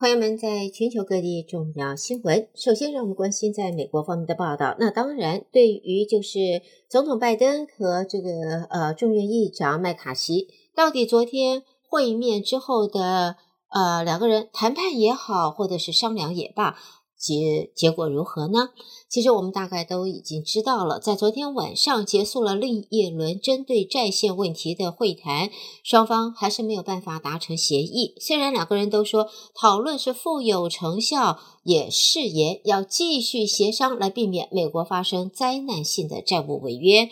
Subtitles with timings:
[0.00, 4.74] 朋友们，在全球各地重要新闻，首先让我们关心在美国方面的报道。
[4.78, 13.36] 那当然，对于就是总统拜登和这个呃众议院议长麦卡锡，到底昨天会面之后的
[13.68, 16.78] 呃两个人谈判也好，或者是商量也罢。
[17.20, 18.70] 结结果如何呢？
[19.08, 25.50] 其实我们大概都已经知道了，在昨天晚上结束了另一轮针对债线问题的会谈，
[25.84, 28.14] 双方还是没有办法达成协议。
[28.20, 37.10] 虽然两个人都说讨论是富有成效，也誓言要继续协商来避免美国发生灾难性的债务违约。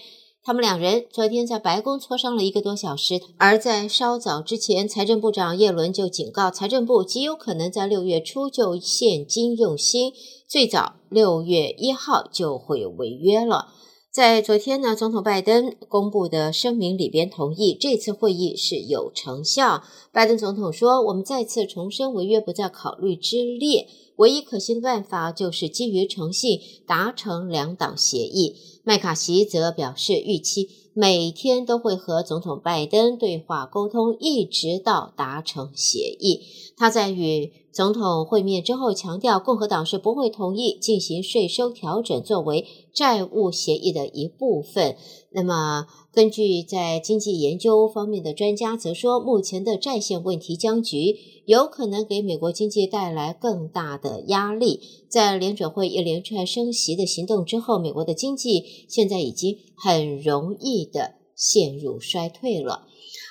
[0.48, 10.11] 他们两人昨天在白宫磋商了一个多小时，而在稍早之前，财政部长耶伦就警告财政部极有可能在六月初就现金用薪，
[10.47, 13.75] 最早六月一号就会违约了。
[14.19, 19.85] 在昨天呢，总统拜登公布的声明里边同意这次会议是有成效。
[20.11, 23.87] 拜登总统说：“我们再次重申违约不在考虑之列，
[24.17, 30.69] 唯一可行的办法就是基于诚信达成两党协议。”麦卡锡则表示，预期
[31.01, 36.43] 每天都会和总统拜登对话沟通，一直到达成协议。
[36.77, 44.97] 他在与总统会面之后强调，共和党是不会同意进行税收调整作为债务协议的一部分。
[45.31, 45.87] 那么，
[46.19, 54.80] 根据在经济研究方面的专家则说，目前的战线问题僵局有可能给美国经济带来更大的压力。
[55.08, 62.89] 在联准会一连串升息的行动之后，美国的经济现在已经很容易的陷入衰退了。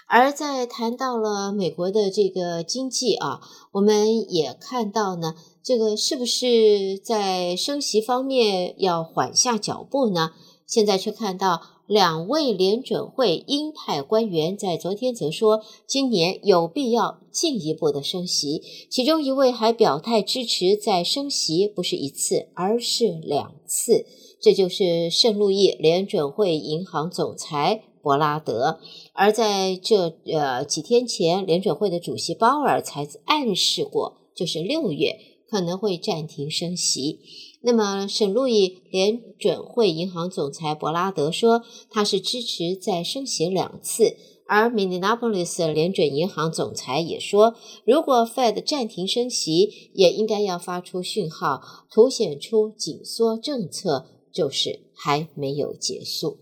[0.08, 3.42] 而在谈到了美国的这个经济啊，
[3.74, 10.32] 我们也看到呢，这个是不是在升息方面要缓下脚步呢？
[10.66, 11.76] 现在却看到。
[11.88, 18.62] 两位联准会鹰派官员在昨天则说，今年有必要进一步的升息。
[18.90, 24.06] 其中一位还表态支持再升息，不是一次，而是两次。
[24.42, 28.80] 这就是圣路易联准会银行总裁伯拉德。
[29.14, 35.18] 而在这呃几天前，联准会的主席鲍尔才暗示过，就是六月
[35.50, 37.20] 可能会暂停升息。
[37.62, 44.16] 那么，圣路易联准会银行总裁伯拉德说，他是支持再升息两次。
[44.50, 56.38] 而 Minneapolis 联准银行总裁也说，如果 Fed 暂停升息，也应该要发出讯号，凸显出紧缩政策就是还没有结束。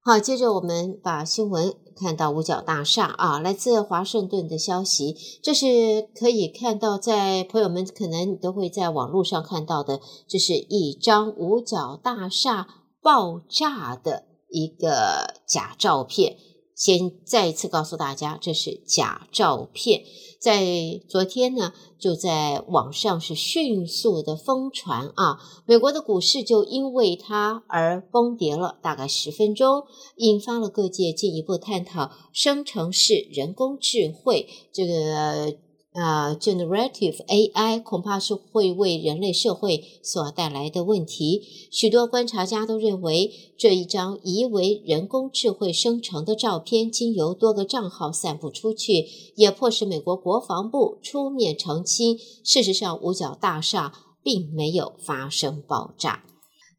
[0.00, 1.83] 好，接着我们把新闻。
[1.94, 12.68] 看到五角大厦啊，来自华盛顿的消息，这是可以看到，在朋友们可能都会在网络上看到的，这是一张五角大厦
[13.00, 16.36] 爆炸的一个假照片。
[16.74, 20.02] 先再一次告诉大家，这是假照片。
[20.38, 29.84] 在昨天呢，就在网上是迅速的疯传啊，美国的股市就因为它而崩跌了大概十分钟，
[30.16, 35.56] 引发了各界进一步探讨生成式人工智慧这个。
[35.94, 41.40] 啊，generative AI 恐怕是会为人类社会所带来的问题。
[41.70, 49.06] 许多观察家都认为，这一张疑为人工智慧生成的照片，经由多个账号散布出去，
[49.36, 52.18] 也迫使美国国防部出面澄清。
[52.42, 56.24] 事实上，五角大厦并没有发生爆炸。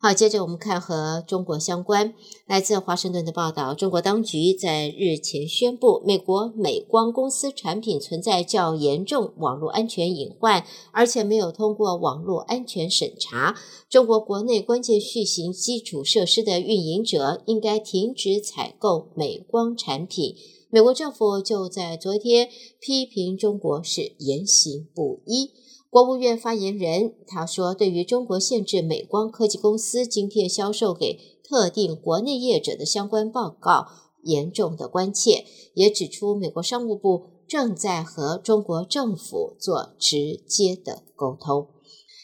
[0.06, 2.14] 好，接着我们看和中国相关。
[2.46, 13.56] 来自华盛顿的报道，中国当局在日前宣布，美国美光公司产品存在较严重网络安全隐患，而且没有通过网络安全审查。
[13.90, 20.36] 中国国内关键续航基础设施的运营者应该停止采购美光产品。
[20.70, 22.50] 美国政府就在昨天
[22.80, 25.50] 批评中国是言行不一。
[25.96, 33.88] 国务院发言人他说：“对于中国限制美光科技公司晶片销售给特定国内业者的相关报告，
[34.22, 41.68] 严重的关切，也指出美国商务部正在和中国政府做直接的沟通。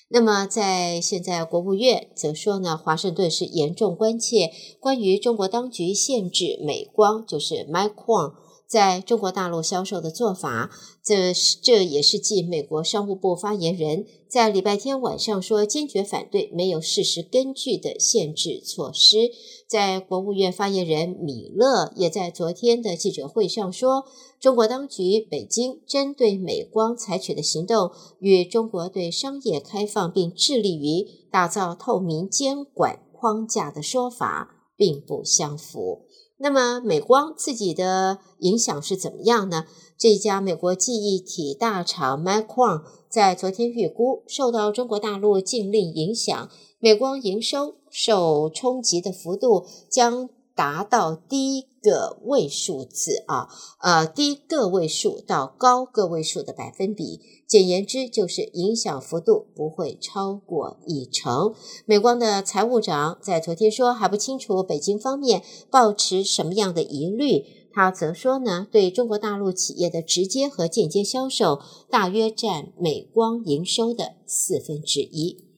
[0.09, 4.51] 那么，在现在，国务院则说呢，华盛顿是严重关切
[4.81, 8.33] 关于中国当局限制美光，就是 Micron。”
[8.71, 10.71] 在中国大陆销售的做法，
[11.03, 19.29] 这这也是继美国商务部发言人在礼拜天晚上说坚决反对没有事实根据的限制措施。
[19.68, 24.06] 在国务院发言人米勒也在昨天的记者会上说，
[24.39, 27.91] 中国当局北京针对美光采取的行动
[28.21, 36.06] 与中国对商业开放并致力于打造透明监管框架的说法并不相符。
[36.41, 39.65] 那么美光自己的影响是怎么样呢？
[39.95, 46.49] 这家美国记忆体大厂 Micron 在昨天预估，受到中国大陆禁令影响，
[46.79, 50.29] 美光营收受冲击的幅度将
[50.61, 53.49] 达到低个位数字啊，
[53.79, 57.19] 呃，低个位数到高个位数的百分比。
[57.47, 61.55] 简言之，就是影响幅度不会超过一成。
[61.87, 65.41] 美光的财务长在昨天说还不清楚北京方面
[65.71, 67.43] 抱持什么样的疑虑。
[67.73, 71.59] 他则说呢，对中国大陆企业的直接和间接销售
[71.89, 75.50] 大约占美光营收的四分之一。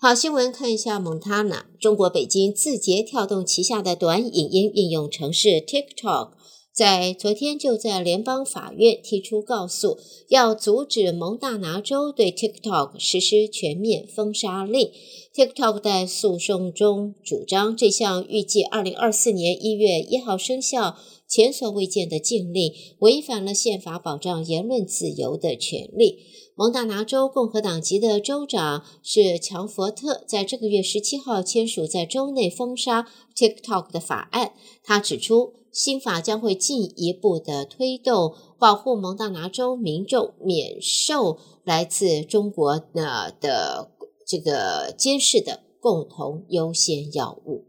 [0.00, 6.34] 好，新闻看一下蒙大拿中国北京字节跳动旗下的短影音应用程式 TikTok。
[6.72, 9.98] 在昨天，就在联邦法院提出告诉，
[10.28, 14.92] 要阻止蒙大拿州对 TikTok 实施全面封杀令。
[15.38, 20.96] TikTok 在诉讼中主张，这项预计二零二四年一月一号生效、
[21.28, 26.18] 前所未见的禁令，违反了宪法保障言论自由的权利。
[26.56, 33.06] 蒙大拿州共和党籍的州长是乔佛特，在这个月十七号签署在州内封杀
[33.36, 34.54] TikTok 的法案。
[34.82, 43.92] 他指出，新法将会进一步的推动保护蒙大拿州民众免受来自中国的的
[44.28, 47.64] 这个监视的共同优先药物。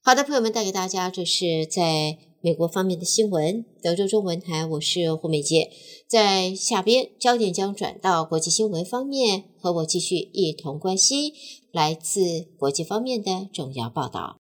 [0.00, 3.64] 好的，朋友们，带给大家这是在美国方面的新闻。
[3.82, 5.70] 德州中文台，我是胡美杰。
[6.06, 11.32] 在下边焦点将转到国际新闻方面，和我继续一同关心
[11.72, 14.36] 来自国际方面的重要报道。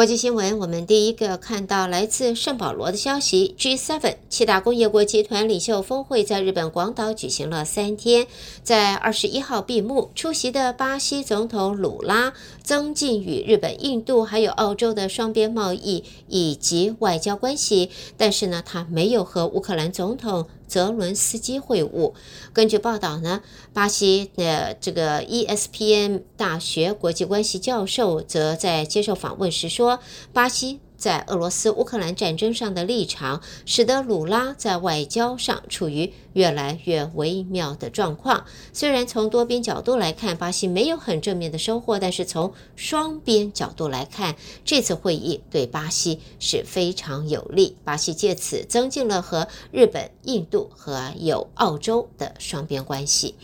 [0.00, 8.26] 国际新闻，我们第一个看到来自圣保罗的消息：G7 七大工业国集团领袖峰会在日本广岛举行了三天，
[8.62, 10.10] 在二十一号闭幕。
[10.14, 12.32] 出席的巴西总统鲁拉
[12.62, 20.46] 增进与日本、印度还有澳洲的双边贸易以及外交关系，但是呢，他没有和乌克兰总统。
[20.70, 22.14] 泽伦斯基会晤。
[22.52, 23.42] 根据报道呢，
[23.74, 29.98] 巴西的这个 ESPN 大学国际关系教授则在接受访问时说，
[30.32, 30.78] 巴西。
[31.00, 38.44] 在俄罗斯乌克兰战争上的立场，使得鲁拉在外交上处于越来越微妙的状况。
[38.72, 47.76] 虽然从多边角度来看，巴西没有很正面的收获，但是从双边角度来看，这次会议对巴西是非常有利。
[47.84, 53.34] 巴西借此增进了和日本、印度和有澳洲的双边关系。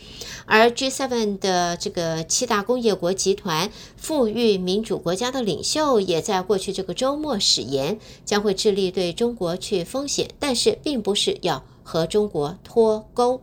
[0.44, 7.36] 而 G7 的这个七大工业国集团富裕民主国家的领袖，也在过去这个周末。
[7.38, 13.40] 誓言将会致力对中国去风险，但是并不是要和中国脱钩。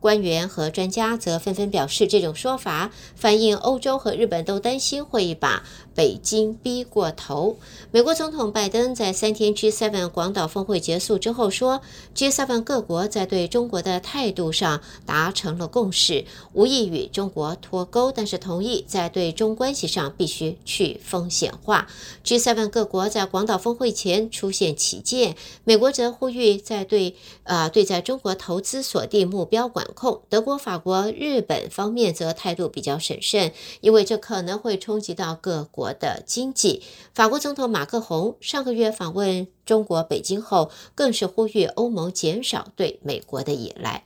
[0.00, 5.62] 官员和专家则纷纷表示，这种说法反映欧洲和日本都担心会把
[5.94, 7.58] 北京逼过头。
[7.90, 11.82] 美国总统拜登在三天 G7 广岛峰会结束之后说
[12.14, 16.24] ，G7 各国在对中国的态度上达成了共识，
[16.54, 21.86] 无意与中国脱钩，但是同意在对中关系上必须去风险化。
[22.24, 30.22] G7 各国在广岛峰会前出现歧见，美国则呼吁在对呃对在中国投资锁定目标管控。
[30.30, 33.52] 德国、法国、日本方面则态度比较审慎，
[33.82, 35.90] 因为这可能会冲击到各国。
[36.00, 36.82] 的经济，
[37.12, 44.04] 法国总统马克宏上个月访问中国北京后，更是呼吁欧盟减少对美国的依赖。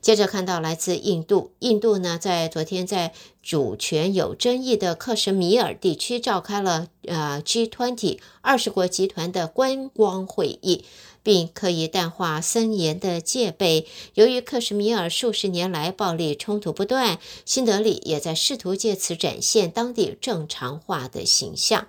[0.00, 10.84] 接着看到来自印度，印度呢在昨天在主权有争议的克什米尔地区召开了呃 G20 二十国集团的观光会议。
[11.22, 13.86] 并刻意淡化森严的戒备。
[14.14, 21.88] 由于克什米尔数十年来暴力冲突不断，新德里也在试图借此展现当地正常化的形象。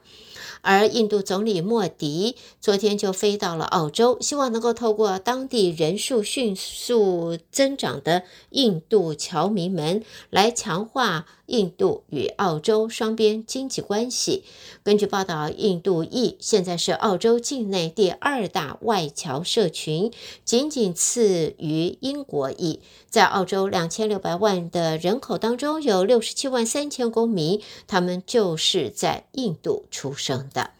[0.61, 14.43] 而印度总理莫迪昨天就飞到了澳洲，希望能够透过当地人数迅速增长的印度侨民们来强化印度与澳洲双边经济关系。
[14.83, 20.11] 根据报道，印度裔现在是澳洲境内第二大外侨社群，
[20.45, 22.79] 仅仅次于英国裔。
[23.09, 30.71] 在澳洲两千六百万的人口当中，有六十七万三千公民，他们就是在印度出生的。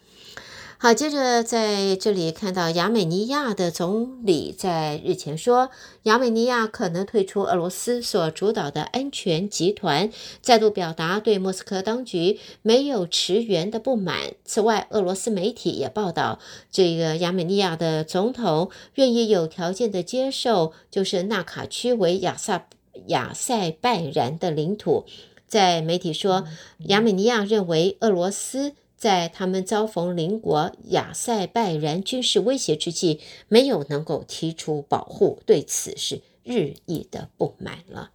[0.81, 5.71] 好，接着在这里看到亚美尼亚的总理在日前说，
[6.03, 10.09] 亚美尼亚可能退出俄罗斯所主导的安全集团，
[10.41, 14.31] 再度表达对莫斯科当局没有驰援的不满。
[14.45, 16.39] 此外，俄罗斯媒体也报道，
[16.71, 22.67] 这个亚美尼亚的总统愿意有条件的接受，就是纳卡区为亚萨
[23.07, 25.03] 亚塞拜然的领土。
[25.45, 26.45] 在媒体说，
[26.85, 28.75] 亚美尼亚认为俄罗斯。
[28.99, 38.11] 在他们遭逢邻国亚塞拜然军事威胁之际，没有能够提出保护，对此事日益的不满了。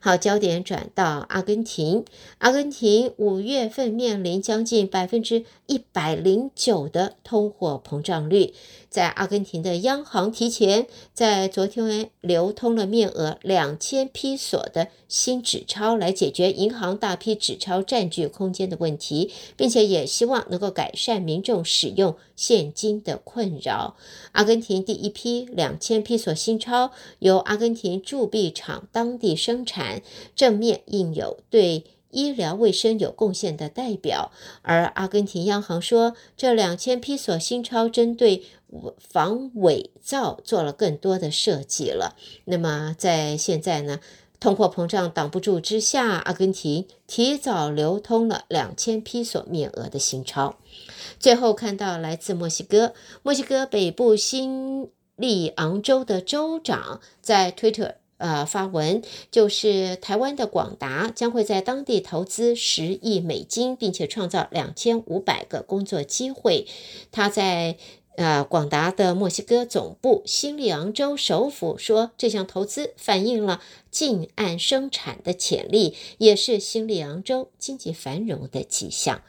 [0.00, 2.04] 好，焦点转到阿根廷。
[2.38, 8.54] 阿根廷五月份面临将近百分之一百零九的通货膨胀率。
[8.88, 23.96] 在阿根廷的央行提前在昨天流通了面额两千披索的新纸钞，来解决银行大批纸钞占据空间的问题，并且也希望能够改善民众使用现金的困扰。
[24.30, 30.02] 阿根廷第一批两千披索新钞由阿根廷铸币厂当地生产，
[30.36, 34.30] 正面印有对医疗卫生有贡献的代表，
[34.62, 38.44] 而阿根廷央行说，这两千披索新钞针对
[38.98, 42.16] 防伪造做了更多的设计了。
[42.44, 43.98] 那么在现在呢，
[44.40, 50.56] 通货膨胀挡不住之下，阿根廷提早流通了两千批索面额的新钞。
[51.18, 57.96] 最后看到来自墨西哥，墨西哥北部新利昂州的州长在推特。
[58.18, 66.66] 呃，发文就是台湾的广达将会在当地投资十亿美金，并且创造两千五百个工作机会。
[67.12, 67.76] 他在
[68.18, 79.22] 呃广达的墨西哥总部新利昂州首府说，这项投资反映了近岸生产的潜力，也是新利昂州经济繁荣的迹象。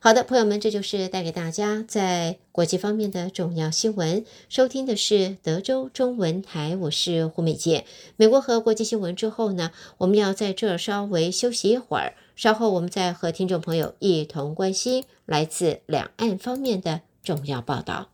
[0.00, 4.22] 好的，朋友们，这就是带给大家在国际方面的重要新闻。
[4.50, 7.86] 收听的是德州中文台，我是胡美健。
[8.16, 18.10] 美国和国际新闻之后呢，我们要在这稍微休息一会儿，稍后我们再和听众朋友一同关心来自两岸方面的重要报道。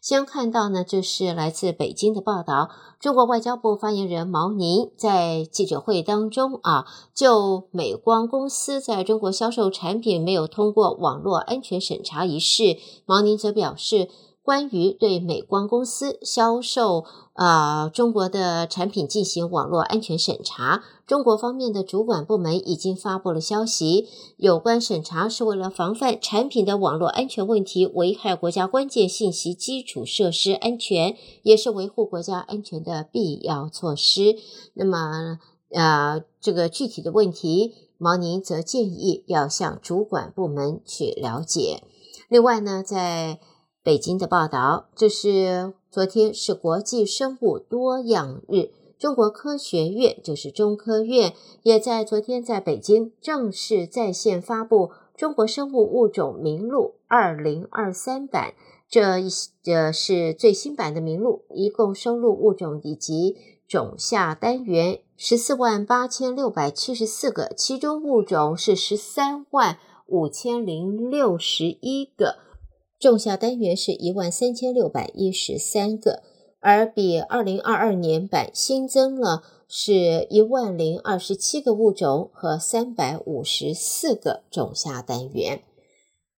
[0.00, 2.70] 先看到呢，就是来自北京的报道。
[3.00, 14.08] 中国外交部发言人毛宁在记者会当中啊，就美光公司在中国销售产品没有通过网络安全审查一事，毛宁则表示。
[14.48, 24.08] 关于对美光公司销售、呃、中国的产品进行网络安全审查，中国方面的主管部门已经发布了消息。
[24.38, 34.34] 有关审查是为了防范产品的网络安全问题危害国家关键信息基础设施安全，也是维护国家安全的必要措施。
[34.72, 35.38] 那么、
[35.74, 41.82] 呃，这个具体的问题，毛宁则建议要向主管部门去了解。
[42.30, 43.40] 另外呢，在
[43.82, 51.32] 北京的报道，这是昨天是国际生物多样日，中国科学院就是中科院，
[51.62, 58.50] 也在昨天在北京正式在线发布《中国生物物种名录二零二三版》，
[58.88, 59.28] 这一
[59.62, 72.47] 这是最新版的名录，一共收录物种以及种下单元十四万八千六百七十四个，其中物种是十三万五千零六十一个。
[72.98, 76.22] 种下单元是一万三千六百一十三个，
[76.60, 85.62] 而比二零二二年版新增了是一万零二十七个物种和三百五十四个种下单元。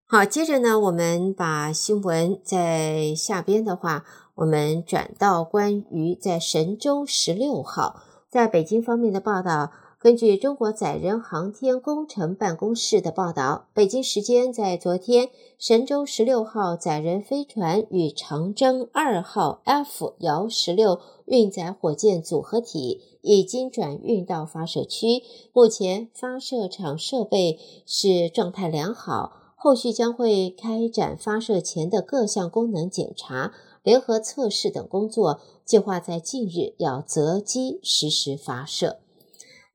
[0.05, 4.03] 好，接着呢，我们把新闻在下边的话，
[4.35, 9.71] 我们转到关于在神舟十六号在北京方面的报道。
[10.01, 33.51] 根据中国载人航天工程办公室的报道，北京时间在昨天，神舟十六号载人飞船与长征二号 F 遥十六运载火箭组合体已经转运到发射区，目前发射场设备是状态良好，后续将会开展发射前的各项功能检查、
[33.83, 38.99] 联合测试等工作，计划在近日要择机实施发射。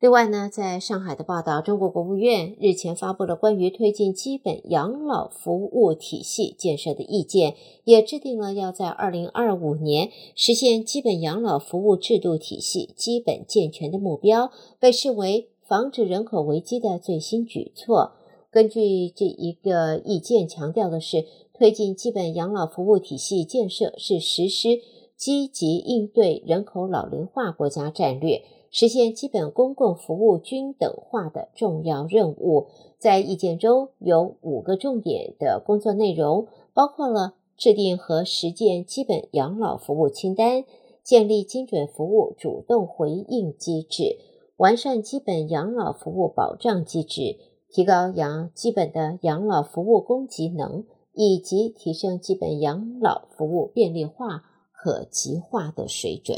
[0.05, 18.13] 另外呢，在上海的报道，中国国务院日前发布了关于推进基本养老服务体系建设的意见，也制定了要在二零二五年实现基本养老服务制度体系基本健全的目标，被视为防止人口危机的最新举措。
[18.51, 24.81] 根据这一个意见，强调的是，推进基本养老服务体系建设是实施
[25.17, 28.43] 积极应对人口老龄化国家战略。
[28.75, 32.67] 实现基本公共服务均等化的重要任务，
[32.99, 40.65] 在意见中有五个重点的工作内容，包括了制定和实践基本养老服务清单，
[41.05, 44.19] 建立精准服务主动回应机制，
[44.57, 47.37] 完善基本养老服务保障机制，
[47.71, 56.37] 提高养基本的养老服务供给能，以及提升基本养老服务便利化、可及化的水准。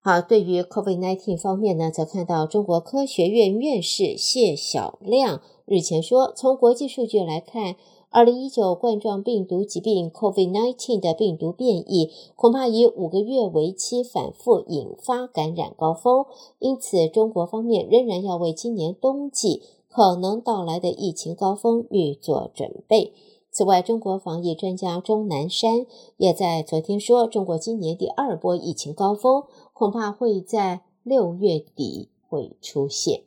[0.00, 7.74] 好，对于 COVID-19 方面呢，则看到中国科学院院士谢晓亮日前说，从国际数据来看，
[8.10, 16.24] 二零一九冠状病毒疾病 COVID-19 的病毒变异恐怕以五个月为期反复引发感染高峰，
[16.60, 23.12] 因此中国方面仍然要为今年冬季可能到来的疫情高峰预做准备。
[23.50, 25.84] 此外，中国防疫专家钟南山
[26.16, 29.42] 也在昨天说，中国今年第二波疫情高峰
[29.78, 33.22] 恐怕会在六月底会出现。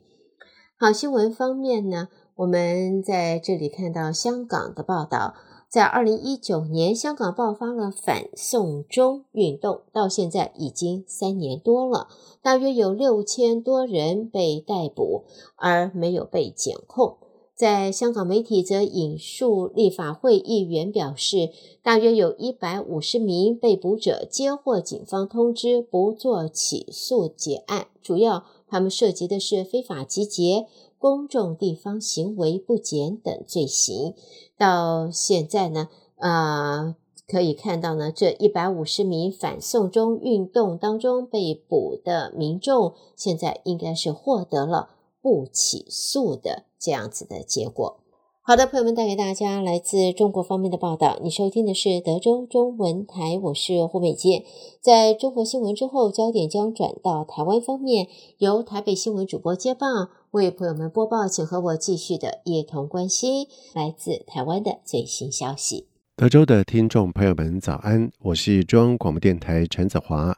[0.76, 5.32] 好，新闻方面呢，我们在这里看到香港的报道，
[5.66, 12.08] 在二零一九年，香港爆发了反送中运动，到现在已经三年多了，
[12.42, 15.24] 大约有六千多人被逮捕，
[15.56, 17.16] 而没有被检控。
[17.62, 21.50] 在香港媒体则引述立法会议员表示，
[21.80, 27.86] 大约有一百五十名被捕者接获警方通知，不做起诉结案。
[28.02, 30.66] 主要他们涉及的是非法集结、
[30.98, 34.14] 公众地方行为不检等罪行。
[34.58, 36.96] 到现在呢，呃，
[37.28, 44.88] 可以看到呢，这一百五十名反送中运动当中被捕的民众，现在应该是获得了
[45.22, 48.00] 不起诉的这样子的结果。
[48.44, 51.20] 好的，朋友们，带给大家来自中国方面的报道。
[51.22, 54.42] 你收听的是德州中文台，我是胡美健。
[54.80, 65.86] 在中国新闻之后，焦点将转到台湾方面，由台北新闻主播接棒为朋友们播报，请和我继续的一同关心来自台湾的最新消息。
[66.16, 70.36] 德州的听众朋友们，早安，我是中央广播电台陈子华，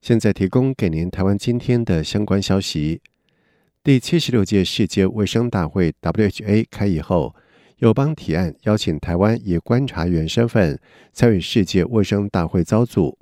[0.00, 3.00] 现在提供给您台湾今天的相关消息。
[3.84, 7.36] 第七十六届世界卫生大会 （WHA） 开议后，
[7.76, 10.80] 友邦提案邀请台湾以观察员身份
[11.12, 13.18] 参与世界卫生大会遭阻。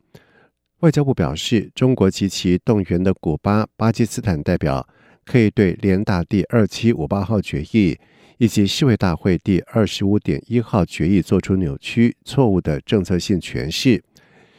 [0.78, 4.88] 外交部表示，中国及其动员的古巴、巴基斯坦代表
[5.24, 7.98] 可以对联大第二七五八号决议
[8.38, 14.00] 以及世卫大会第二十五点一号决议做出扭曲、错误的政策性诠释，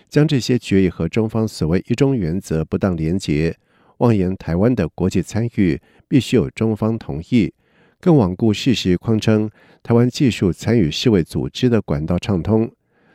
[0.10, 3.56] 将这些决议和中方所谓一中原则不当连结。
[4.04, 5.80] 妄言台湾的国际参与
[6.10, 7.54] 必须有中方同意，
[8.02, 9.50] 更罔顾事实，框称
[9.82, 12.70] 台湾技术参与世卫组织的管道畅通。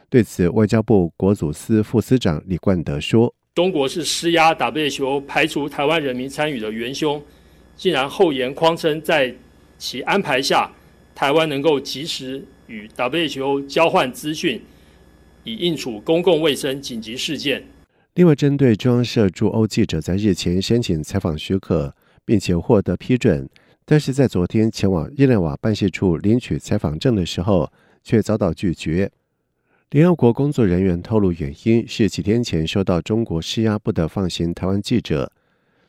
[0.08, 7.22] 对此，外交部国组司副司长李冠德说：“中国是施压 WHO 排除台湾人民参与的元凶，
[7.76, 9.34] 竟然厚颜谎称在
[9.76, 10.72] 其安排下，
[11.14, 14.58] 台湾能够及时与 WHO 交换资讯，
[15.44, 17.62] 以应处公共卫生紧急事件。”
[18.18, 23.48] 另外，针对中央社驻欧记者在日前申请采访许可，并且获得批准，
[23.84, 27.70] 但是在昨天前往日内瓦办事处领取采访证的时候，
[28.02, 29.08] 却遭到拒绝。
[29.90, 35.30] 联合国工作人员透露，原因是几天前受到中国施压，不得放行台湾记者。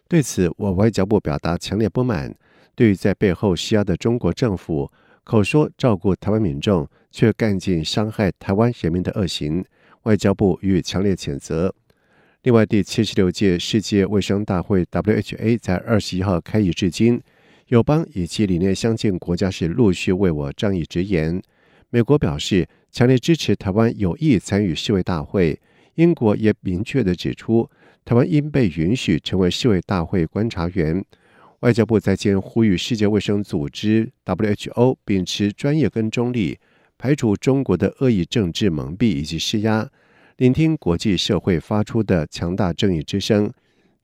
[0.08, 2.32] 对此，我外交部表达强烈不满。
[2.76, 4.92] 对于在背后施压的中国政府，
[5.24, 9.66] 口说照顾台湾民众，却干尽伤害台湾人民的恶行，
[10.04, 11.74] 外交部予以强烈谴责。
[12.44, 17.22] 另外，第七十六届世界卫生大会 （WHA） 在二十一号开议至今，
[17.68, 21.42] 友邦以及理念相近国家是陆续为我仗义直言。
[21.90, 25.60] 美国表示强烈支持台湾有意参与世卫大会，
[25.96, 27.70] 英国也明确地指出，
[28.06, 31.04] 台湾应被允许成为世卫大会观察员。
[31.60, 36.58] 外交部在兼呼吁世界卫生组织 （WHO） 秉持专业跟中立，
[36.98, 39.90] 排除中国的恶意政治蒙蔽以及施压。
[40.40, 43.52] 聆听国际社会发出的强大正义之声，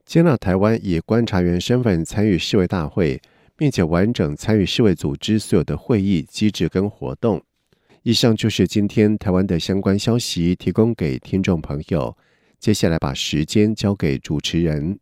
[0.04, 3.18] 接纳台湾以观察员身份参与世卫大会，
[3.56, 7.42] 并且完整参与世卫组织所有的会议机制跟活动。
[8.02, 12.14] 以上就是今天台湾的相关消息，提供给听众朋友。
[12.60, 14.98] 接下来把时间交给主持人。